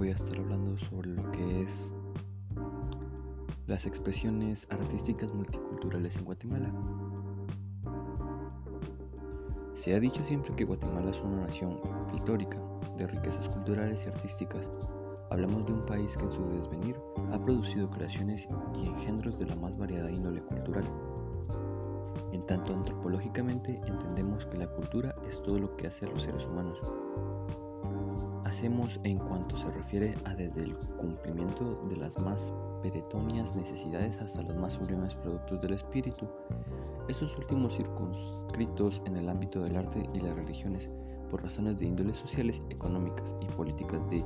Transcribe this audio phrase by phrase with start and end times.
[0.00, 1.92] voy a estar hablando sobre lo que es
[3.66, 6.72] las expresiones artísticas multiculturales en Guatemala.
[9.74, 11.78] Se ha dicho siempre que Guatemala es una nación
[12.14, 12.58] histórica,
[12.96, 14.66] de riquezas culturales y artísticas.
[15.30, 16.96] Hablamos de un país que en su desvenir
[17.30, 20.84] ha producido creaciones y engendros de la más variada índole cultural.
[22.32, 26.80] En tanto antropológicamente entendemos que la cultura es todo lo que hacen los seres humanos,
[28.50, 34.42] hacemos en cuanto se refiere a desde el cumplimiento de las más peretonias necesidades hasta
[34.42, 36.28] los más sublimes productos del espíritu.
[37.08, 40.90] Estos últimos circunscritos en el ámbito del arte y las religiones
[41.30, 44.24] por razones de índoles sociales, económicas y políticas de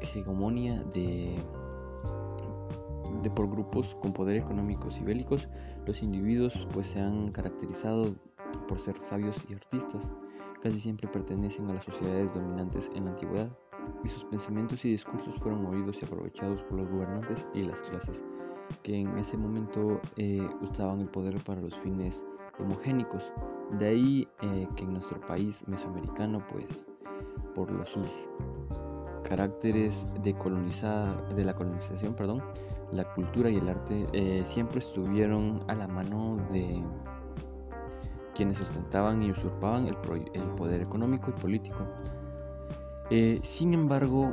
[0.00, 1.36] hegemonía de,
[3.22, 5.48] de por grupos con poder económicos y bélicos,
[5.86, 8.14] los individuos pues se han caracterizado
[8.66, 10.08] por ser sabios y artistas
[10.62, 13.50] casi siempre pertenecen a las sociedades dominantes en la antigüedad,
[14.04, 18.22] y sus pensamientos y discursos fueron oídos y aprovechados por los gobernantes y las clases,
[18.82, 22.24] que en ese momento eh, usaban el poder para los fines
[22.58, 23.32] homogénicos.
[23.78, 26.86] De ahí eh, que en nuestro país mesoamericano, pues,
[27.54, 28.28] por los, sus
[29.28, 32.42] caracteres de, de la colonización, perdón,
[32.92, 36.82] la cultura y el arte eh, siempre estuvieron a la mano de
[38.34, 39.96] quienes ostentaban y usurpaban el,
[40.56, 41.78] poder económico y político.
[43.10, 44.32] Eh, sin embargo,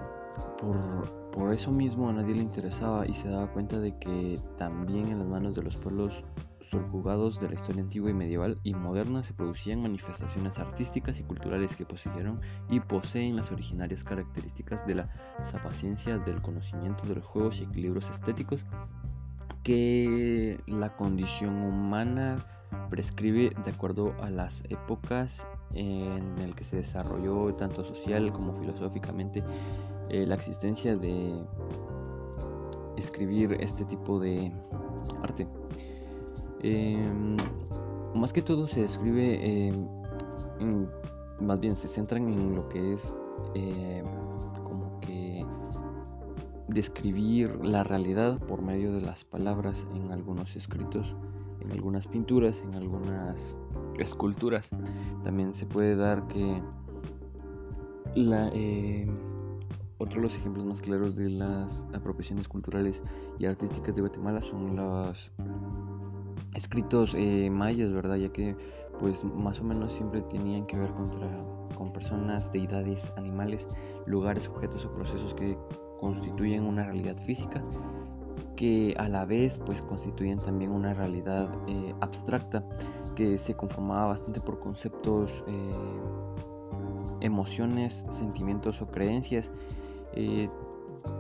[0.60, 5.20] por, eso mismo a nadie le interesaba y se daba cuenta de que también en
[5.20, 6.24] las manos de los pueblos
[6.70, 11.76] subjugados de la historia antigua y medieval y moderna se producían manifestaciones artísticas y culturales
[11.76, 15.10] que poseyeron y poseen las originarias características de la
[15.44, 18.62] sapaciencia, del conocimiento de los juegos y equilibrios estéticos
[19.64, 22.38] que la condición humana
[22.90, 29.44] prescribe de acuerdo a las épocas en el que se desarrolló tanto social como filosóficamente
[30.10, 31.44] eh, la existencia de
[32.96, 34.52] escribir este tipo de
[35.24, 35.48] arte.
[36.68, 37.38] Em,
[38.16, 39.88] más que todo se describe, em,
[41.40, 43.14] más bien se centran en lo que es
[43.54, 44.04] em,
[44.64, 45.46] como que
[46.68, 51.16] describir la realidad por medio de las palabras en algunos escritos
[51.62, 53.56] en algunas pinturas, en algunas
[54.00, 54.68] esculturas.
[55.24, 56.62] También se puede dar que
[58.16, 59.08] la, eh,
[59.98, 63.02] otro de los ejemplos más claros de las apropiaciones culturales
[63.40, 65.32] y artísticas de Guatemala son los
[66.56, 68.16] escritos eh, mayas, ¿verdad?
[68.16, 68.56] Ya que
[69.00, 71.28] pues más o menos siempre tenían que ver contra,
[71.76, 73.68] con personas, deidades, animales,
[74.06, 75.58] lugares, objetos o procesos que
[76.00, 77.62] constituyen una realidad física
[78.56, 82.64] que a la vez pues constituyen también una realidad eh, abstracta
[83.16, 85.66] que se conformaba bastante por conceptos, eh,
[87.22, 89.50] emociones, sentimientos o creencias
[90.14, 90.50] eh,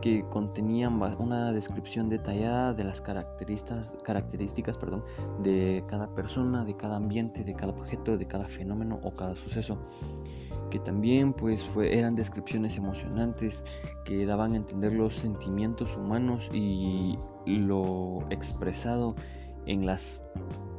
[0.01, 5.03] que contenían una descripción detallada de las características, características perdón,
[5.41, 9.78] de cada persona, de cada ambiente, de cada objeto, de cada fenómeno o cada suceso
[10.69, 13.63] que también pues fue, eran descripciones emocionantes
[14.03, 19.16] que daban a entender los sentimientos humanos y lo expresado
[19.66, 20.22] en las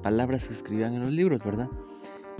[0.03, 1.69] palabras que escribían en los libros, ¿verdad?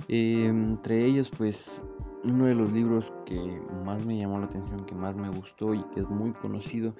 [0.07, 1.81] entre ellos pues
[2.23, 5.83] uno de los libros que más me llamó la atención, que más me gustó y
[5.93, 6.93] que es muy conocido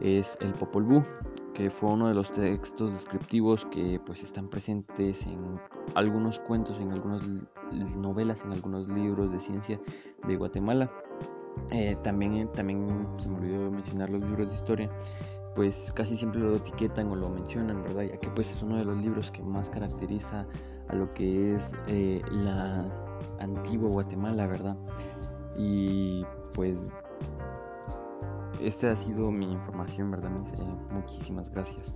[0.00, 1.02] es el Popol Vuh,
[1.54, 5.60] que fue uno de los textos descriptivos que pues están presentes en
[5.94, 7.22] algunos cuentos, en algunas
[7.96, 9.80] novelas, en algunos libros de ciencia
[10.26, 10.90] de Guatemala.
[11.70, 14.90] Eh, también, también se me olvidó mencionar los libros de historia,
[15.54, 18.02] pues casi siempre lo etiquetan o lo mencionan, ¿verdad?
[18.04, 20.46] Ya que pues es uno de los libros que más caracteriza
[20.88, 24.76] a lo que es eh, la antigua Guatemala, ¿verdad?
[25.56, 26.24] Y
[26.54, 26.78] pues
[28.60, 30.30] esta ha sido mi información, ¿verdad?
[30.58, 31.94] Eh, muchísimas gracias.